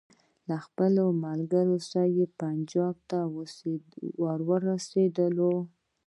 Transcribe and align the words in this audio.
له 0.47 0.57
خپلو 0.65 1.03
ملګرو 1.25 1.77
سره 1.91 2.23
پنجاب 2.41 2.95
ته 3.09 3.19
ورسېدلو. 4.67 5.53